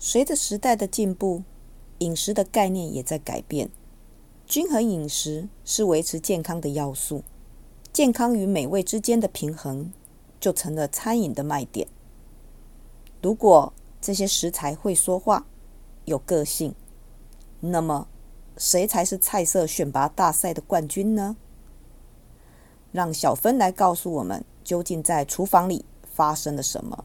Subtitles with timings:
[0.00, 1.42] 随着时代的进步，
[1.98, 3.70] 饮食的概念也在改变。
[4.46, 7.24] 均衡饮食是维持健康的要素，
[7.92, 9.92] 健康与美味之间的平衡
[10.38, 11.88] 就成了餐饮的卖点。
[13.20, 15.46] 如果这些食材会说话，
[16.04, 16.74] 有个性，
[17.60, 18.06] 那么
[18.56, 21.36] 谁才是菜色选拔大赛的冠军呢？
[22.92, 27.04] 让小芬来告诉我们，究竟在厨房里发生了什么。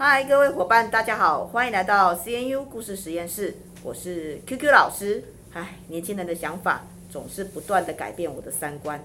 [0.00, 5.24] 嗨，各位伙伴，大家好，欢迎来到 CNU 故事实验室，我是 QQ 老师。
[5.52, 9.04] 唉，年轻人的想法总是不断的改变我的三观。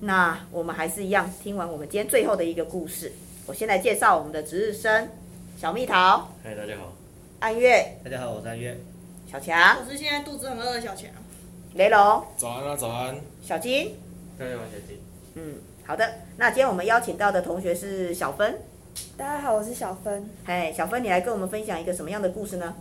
[0.00, 3.12] 那我们还是一样，听完我们今天最后的一个故事。
[3.46, 5.10] 我先来介绍我们的值日生
[5.58, 6.30] 小蜜桃。
[6.42, 6.94] 嗨，大家好。
[7.40, 7.98] 暗月。
[8.02, 8.80] 大家好，我是暗月。
[9.30, 9.76] 小强。
[9.84, 11.10] 我是现在肚子很饿的小强。
[11.74, 12.24] 雷龙。
[12.38, 13.14] 早安啊，早安。
[13.42, 13.94] 小金。
[14.38, 14.98] 大家好，小金。
[15.34, 16.10] 嗯，好的。
[16.38, 18.58] 那今天我们邀请到的同学是小芬。
[19.16, 20.24] 大家好，我是小芬。
[20.44, 22.74] 嘿，小芬，你来跟我们分享一个什么样的故事呢？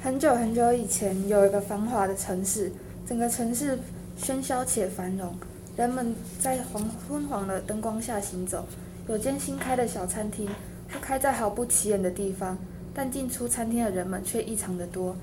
[0.00, 2.72] 很久很久以前，有一个繁华的城市，
[3.06, 3.78] 整个城市
[4.18, 5.34] 喧嚣且繁荣，
[5.76, 8.64] 人们在黄昏黄的灯光下行走。
[9.08, 10.48] 有间新开的小餐厅，
[10.88, 12.56] 它开在毫不起眼的地方，
[12.94, 15.16] 但进出餐厅的人们却异常的多。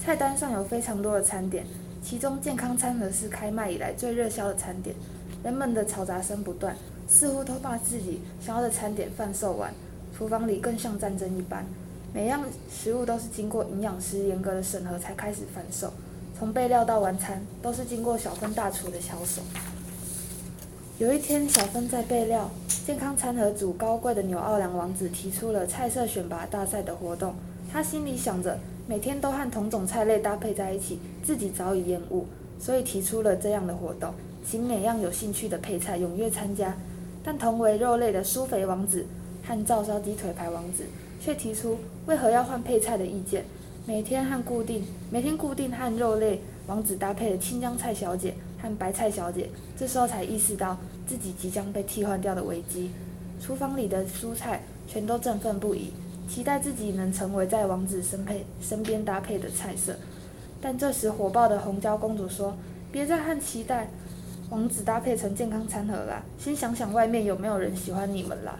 [0.00, 1.64] 菜单上有非常多的餐点，
[2.02, 4.94] 其中健康餐盒是开卖以来最热销的餐点。
[5.42, 6.76] 人们的嘈杂声不断。
[7.08, 9.72] 似乎都把自己想要的餐点贩售完，
[10.16, 11.64] 厨房里更像战争一般。
[12.12, 15.92] 每样食物都是经过营养师严格的审核才开始贩售，
[16.38, 19.42] 从备料到晚餐都是经过小芬大厨的巧手。
[20.98, 22.48] 有一天，小芬在备料，
[22.86, 27.34] 健康餐盒组高贵的纽奥良王子提出了菜色选拔大赛的活动。
[27.72, 32.24] 他心里想着，每天都和同种菜类搭配在一起，自己早已厌恶，
[32.60, 34.14] 所以提出了这样的活动，
[34.48, 36.76] 请每样有兴趣的配菜踊跃参加。
[37.24, 39.06] 但同为肉类的苏肥王子
[39.42, 40.84] 和照烧鸡腿排王子
[41.20, 43.44] 却提出为何要换配菜的意见。
[43.86, 50.76] 每天和固定每天固定和肉类王子搭配的青江菜小姐和白菜小姐，这时候才意识到
[51.06, 52.90] 自己即将被替换掉的危机。
[53.40, 55.92] 厨房里的蔬菜全都振奋不已，
[56.28, 59.94] 期待自己能成为在王子身配身边搭配的菜色。
[60.62, 62.54] 但这时火爆的红椒公主说
[62.90, 63.88] ：“别再和期待。”
[64.50, 68.56] 王子搭配成健康餐盒啦，先想想外面有没有人喜欢你们啦。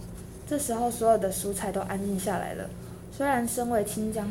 [0.47, 2.69] 这时候，所有的蔬菜都安静下来了。
[3.13, 4.29] 虽然身为青江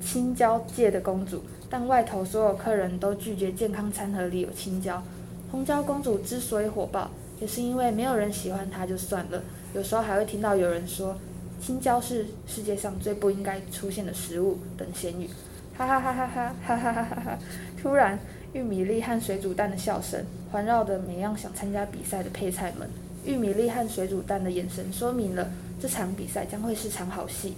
[0.00, 5.02] 青椒界的公主，但外头所有客人都拒绝健康餐盒里有青椒。
[5.50, 9.42] 红椒公主之所以火爆，也是因为没有人喜欢她就算了，
[9.74, 11.16] 有时候还会听到有人说
[11.60, 15.28] 青椒是世界上最不应该出现的食物等闲语。
[15.76, 17.38] 哈哈哈哈哈哈哈哈哈哈！
[17.82, 18.18] 突然。
[18.52, 22.86] 玉米粒和水煮蛋的笑声环绕着每样想参加比赛的配菜们。
[23.24, 27.54] 玉米粒和水煮蛋的眼神说明了这场比赛将会是场好戏。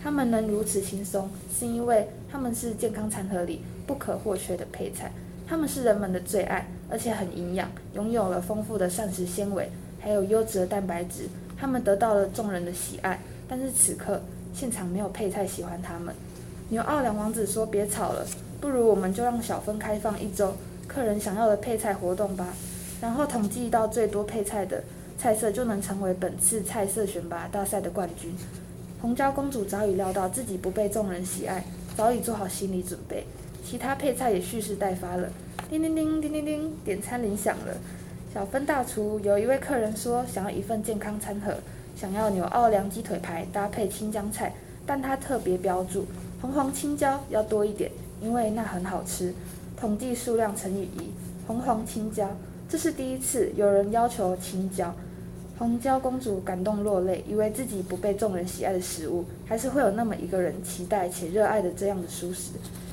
[0.00, 5.10] 他们能如此轻松，是因为他们是健康餐盒里不可或缺的配菜。
[5.48, 9.68] 他们是人们的最爱，而且很营养，拥有了丰富的膳食纤维，
[10.00, 11.28] 还有优质的蛋白质。
[11.58, 13.18] 他们得到了众人的喜爱，
[13.48, 14.22] 但是此刻
[14.54, 16.14] 现场没有配菜喜欢他们。
[16.68, 18.24] 牛奥良王子说：“别吵了。”
[18.60, 20.54] 不如我们就让小芬开放一周
[20.88, 22.54] 客人想要的配菜活动吧，
[23.00, 24.82] 然后统计到最多配菜的
[25.18, 28.34] 菜色就能成为本次菜色选拔大赛的冠军。
[29.00, 31.64] 红椒公主早已料到自己不被众人喜爱，
[31.96, 33.26] 早已做好心理准备。
[33.64, 35.28] 其他配菜也蓄势待发了。
[35.68, 37.76] 叮叮叮叮叮叮，点餐铃响了。
[38.32, 41.54] 小芬大厨有一位客人说想要一份健康餐盒，
[41.96, 44.54] 想要牛奥良鸡腿排搭配青江菜，
[44.86, 46.06] 但他特别标注
[46.40, 47.90] 红黄青椒要多一点。
[48.20, 49.32] 因为那很好吃，
[49.76, 51.12] 统计数量乘以一，
[51.46, 52.28] 红黄青椒，
[52.68, 54.94] 这是第一次有人要求青椒。
[55.58, 62.52] 红椒公主感动落泪，以为自己不被众人喜爱的食物，还是会有那么一个人期待且热爱的这样的熟食。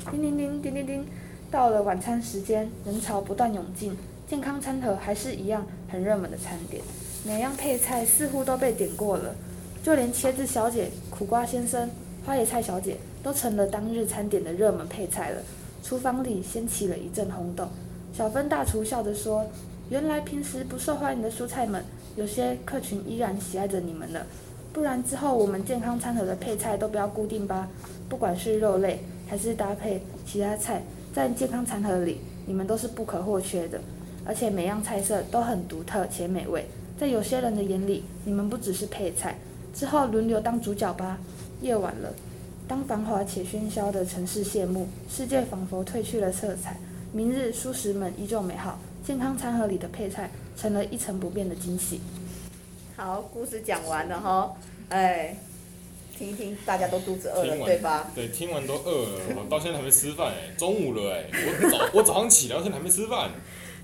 [0.10, 1.06] 叮叮叮叮叮叮，
[1.52, 3.94] 到了晚餐时间，人潮不断涌进，
[4.30, 6.82] 健康餐盒还是一样很热门的餐点，
[7.26, 9.36] 每样配菜似乎都被点过了，
[9.84, 11.90] 就连茄子小姐、苦瓜先生、
[12.26, 12.98] 花椰菜小姐。
[13.24, 15.42] 都成了当日餐点的热门配菜了。
[15.82, 17.66] 厨房里掀起了一阵轰动。
[18.14, 19.48] 小芬大厨笑着说
[19.90, 21.82] ：“原来平时不受欢迎的蔬菜们，
[22.18, 24.20] 有些客群依然喜爱着你们呢。
[24.74, 27.70] 不然之后我们健康餐盒的配菜都不要固定吧？
[28.10, 30.84] 不管是肉类还是搭配其他菜，
[31.14, 33.80] 在健康餐盒里，你们都是不可或缺的。
[34.26, 36.66] 而且每样菜色都很独特且美味。
[36.98, 39.38] 在有些人的眼里，你们不只是配菜，
[39.74, 41.18] 之后轮流当主角吧。
[41.64, 42.14] 夜晚了，
[42.68, 46.76] 当繁华且喧嚣的城市谢幕，世界仿佛褪去了色彩。
[47.14, 52.02] 明日蔬食们依旧美好，健康餐盒里的配菜成了一成不变的惊喜。
[52.98, 54.54] 好，故事讲完了哈，
[54.90, 55.38] 哎，
[56.18, 58.12] 听一听，大家都肚子饿了，对吧？
[58.14, 63.32] 对，听完都饿了，我到现在还没吃饭哎，中午了哎，我早 我早上起来，现在还没吃饭。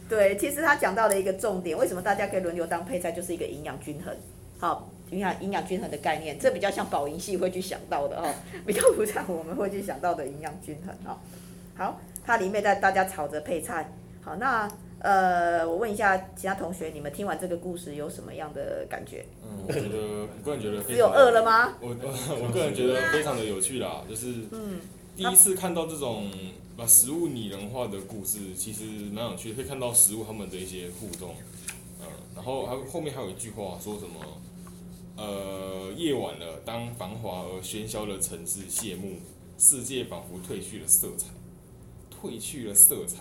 [0.09, 4.13] 对，其实他讲到了一个重点，为什么大家可以轮流当配菜，就是一个营养均衡，
[4.59, 8.33] 好，营养营养均衡的概念，这比较像保营系会去想到的哦，
[8.65, 11.17] 比较不像我们会去想到的营养均衡哦。
[11.75, 14.69] 好，它里面在大家炒着配菜，好，那。
[15.01, 19.25] 呃，我问一下其他同学，你们听完这个故事有什么样的感觉？
[19.41, 21.73] 嗯，我觉得，我个人觉得，只有饿了吗？
[21.79, 24.81] 我我 我个人觉得非常的有趣啦，就是嗯
[25.15, 26.29] 第一次看到这种
[26.75, 28.83] 把食物拟人化的故事，其实
[29.13, 31.33] 蛮有趣的，可以看到食物他们的一些互动。
[32.01, 34.19] 嗯，然后还后面还有一句话说什么？
[35.19, 39.17] 呃，夜晚了，当繁华而喧嚣的城市谢幕，
[39.57, 41.27] 世界仿佛褪去了色彩，
[42.09, 43.17] 褪去了色彩。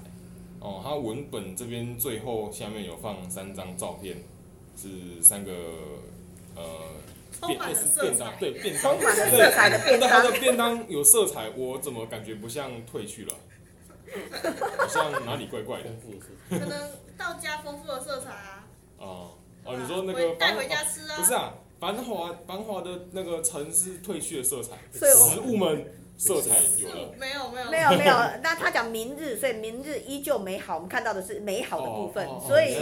[0.61, 4.17] 哦，它文本这边最后下面有放三张照片，
[4.77, 5.53] 是三个
[6.55, 6.63] 呃
[7.49, 10.09] 便便便当，对便当，色彩的便当。
[10.09, 13.35] 它的便当有色彩，我怎么感觉不像褪去了？
[14.79, 15.91] 好像哪里怪怪的。
[16.49, 18.65] 可能到家丰富的色彩啊。
[18.99, 19.31] 哦
[19.65, 21.17] 哦，你说那个带回家吃啊？
[21.17, 25.85] 不是啊，繁华繁华的那个城市褪去了色彩，食物们。
[26.21, 30.75] 色彩有了，没有没有没有没有，那他讲明日，所以明日依旧美好。
[30.75, 32.75] 我们看到的是美好的部分，所以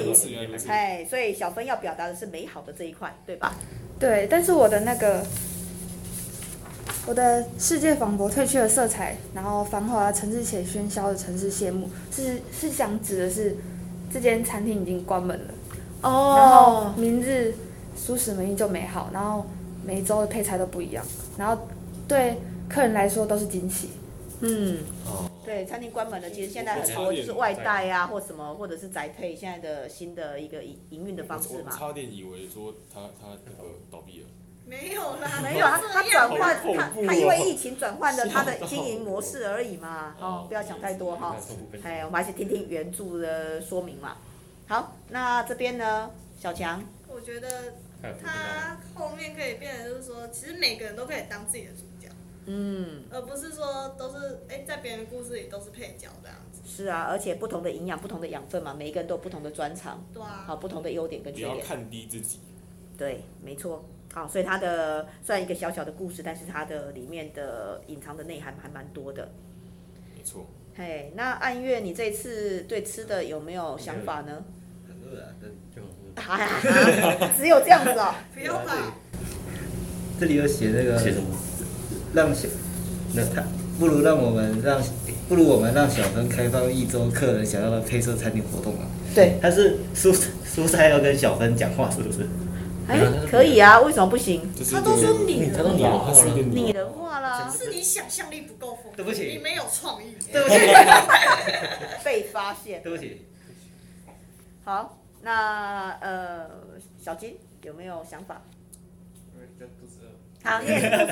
[0.66, 3.54] 哎，所以小芬要表达的是美好的这一块，对吧？
[4.00, 5.22] 对，但是我的那个，
[7.06, 13.54] 我的世界仿佛褪去了色彩，然后繁华城市且喧嚣的城市谢幕，是是想指的是
[14.10, 15.54] 这间餐厅已经关门了
[16.00, 16.36] 哦。
[16.38, 17.54] 然后明日
[17.96, 19.44] 蔬食们依旧美好，然后
[19.84, 21.04] 每一周的配菜都不一样，
[21.38, 21.66] 然后
[22.06, 22.36] 对。
[22.68, 23.90] 客人来说都是惊喜，
[24.40, 24.80] 嗯，
[25.44, 31.66] 对，餐厅关门了，其实现在很多就是外带啊，或什么，或者是宅配，现在的新的一个营营运的方式嘛。
[31.66, 34.26] 我差点以为说他他那个倒闭了，
[34.64, 41.36] 没有啦， 没有，他他转换他他因为疫情转换了 他的经营模式而已嘛，哦，不要想太多哈，
[41.84, 44.16] 哎，我们还是听听原著的说明嘛。
[44.66, 47.74] 好，那这边呢，小强，我觉得
[48.22, 52.08] 他后面可以变成就是说，其实每个人都可以当自己的主角。
[52.46, 56.62] 嗯，而不是说都是哎，在别人故事里都是配角这样子。
[56.64, 60.06] 是啊，而且不同的营养、不同的养分嘛，每一个人都有不同的专长。
[60.14, 60.44] 对啊。
[60.46, 61.52] 好，不同的优点跟缺点。
[61.54, 62.38] 不要看低自己。
[62.96, 63.84] 对，没错。
[64.14, 69.28] 好，所以它的虽然一个小小的故事，但是它的里面的隐藏的内涵还蛮多的。
[70.16, 70.46] 没错。
[70.76, 74.44] 嘿，那按月，你这次对吃的有没有想法呢？
[74.86, 75.48] 很饿啊，就
[77.38, 78.14] 只有这样子哦。
[78.34, 78.94] 不要吧。
[80.18, 80.98] 这里有写那个。
[80.98, 81.26] 写什么？
[82.14, 82.48] 让小，
[83.12, 83.42] 那他
[83.78, 84.82] 不如让我们让，
[85.28, 88.86] 不如我们让小芬开放一周客人想要的配色餐厅活动啊。
[89.14, 92.26] 对，他是蔬蔬菜要跟小芬讲话，是不是？
[92.88, 92.98] 哎，
[93.28, 94.50] 可以啊，为什么不行？
[94.72, 98.96] 他都说拟人化了，拟人化了，是你想象力不够丰富。
[98.96, 100.16] 对不起，你没有创意。
[100.32, 100.56] 对不起，
[102.02, 102.80] 被发现。
[102.82, 103.26] 对不起。
[104.64, 104.96] 好，
[105.26, 106.48] 那呃，
[106.96, 108.40] 小金有没有想法？
[110.44, 111.04] 好，耶，肚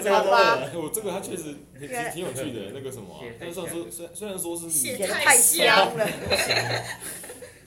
[0.00, 0.70] 子饿，好 吧。
[0.74, 6.08] 我这个他确实挺挺有趣的，那个什么，但算说虽虽然说是写的太香了，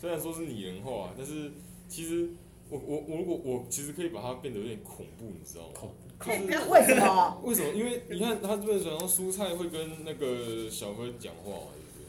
[0.01, 1.51] 虽然说是拟人化，但是
[1.87, 2.29] 其实
[2.69, 5.71] 我我我如果我其实可以把它变得有点恐怖，你知道吗？
[6.17, 6.71] 恐怖？
[6.71, 7.41] 为什么？
[7.45, 7.69] 为什么？
[7.75, 12.01] 因为你看他这边讲到蔬菜会跟那个小哥讲话，对不对？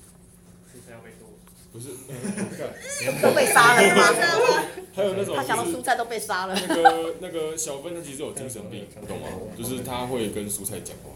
[0.73, 1.20] 蔬菜要被剁。
[1.73, 1.89] 不是，
[3.23, 4.03] 都被杀了吗？
[4.93, 6.55] 还有那种，他想到蔬菜都被杀了。
[6.69, 9.29] 那个那个小芬，他其实有精神病，懂吗？
[9.57, 11.11] 就是他会跟蔬菜讲话。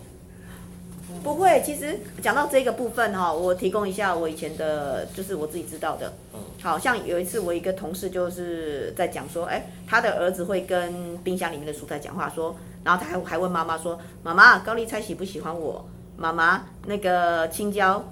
[1.23, 6.13] 不会，其实讲到这个部分哈，我提供一下我以前的，就是我自己知道的。
[6.33, 6.41] 嗯。
[6.63, 15.85] 好像有一次我一个同事就是在讲说，哎，他的儿子会跟冰箱里面的蔬菜讲话，说，然后他还还问妈妈说，妈妈高丽菜喜不喜欢我？
[16.17, 18.05] 妈妈那个青椒，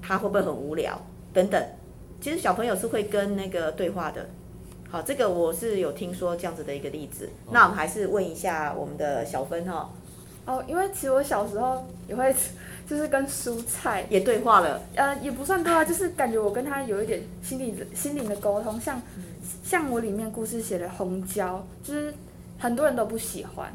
[0.00, 1.00] 他会不会很无聊？
[1.34, 1.62] 等等。
[2.20, 4.28] 其实小朋友是会跟那个对话的，
[4.90, 7.30] 好，这个我是有听说这样子的一个例子。
[7.50, 9.90] 那我们还是问一下我们的小芬哈。
[10.46, 12.34] 哦，因为其实我小时候也会，
[12.88, 14.82] 就是跟蔬菜也对话了。
[14.96, 18.80] 呃，也不算对话，就是感觉我跟他有一点心理心灵的沟通。
[18.80, 19.00] 像
[19.62, 22.12] 像我里面故事写的红椒，就是
[22.58, 23.72] 很多人都不喜欢。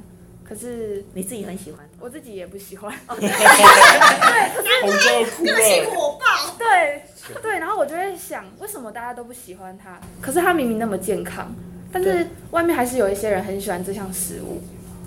[0.48, 2.94] 可是你自己很喜欢，我自己也不喜欢。
[3.08, 3.30] 对，
[4.82, 5.46] 红椒哭了。
[5.46, 6.56] 对不起，火爆。
[6.60, 7.02] 对
[7.41, 10.00] 对，然后我就会想，为什么大家都不喜欢它？
[10.22, 11.53] 可是它明明那么健康，
[11.91, 14.62] 但是外面还是有一些人很喜欢这项食物。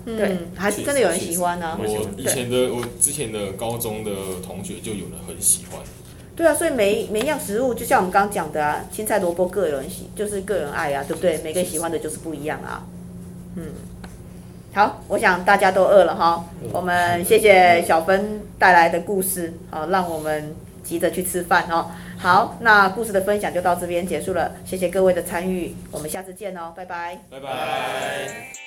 [0.05, 1.79] 对，嗯，还是真的有人喜欢呢、啊。
[1.79, 1.85] 我
[2.17, 4.11] 以前的我之前的高中的
[4.43, 5.81] 同学就有人很喜欢。
[6.35, 11.37] 对啊，所以每每一样食物，就像我们刚刚讲的啊，青菜萝卜各有人喜，就是个人爱啊，对不对？
[11.43, 12.87] 每个人喜欢的就是不一样啊。
[13.55, 13.65] 嗯，
[14.73, 21.87] 好，我想大家都饿了哈，我们谢谢小芬带来的故事，好，让我们急着去吃饭哦。
[22.17, 27.17] 好，那故事的分享就到这边结束了，谢谢各位的参与，我们下次见哦，拜拜。
[27.31, 28.58] 拜拜。